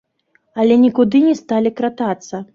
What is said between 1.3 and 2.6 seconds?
сталі кратацца.